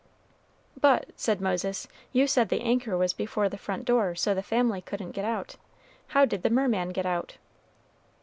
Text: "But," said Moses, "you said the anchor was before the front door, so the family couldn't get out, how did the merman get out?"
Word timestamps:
"But," 0.79 1.11
said 1.15 1.41
Moses, 1.41 1.87
"you 2.11 2.25
said 2.25 2.49
the 2.49 2.61
anchor 2.63 2.97
was 2.97 3.13
before 3.13 3.49
the 3.49 3.57
front 3.59 3.85
door, 3.85 4.15
so 4.15 4.33
the 4.33 4.41
family 4.41 4.81
couldn't 4.81 5.11
get 5.11 5.25
out, 5.25 5.57
how 6.07 6.25
did 6.25 6.41
the 6.41 6.49
merman 6.49 6.89
get 6.89 7.05
out?" 7.05 7.37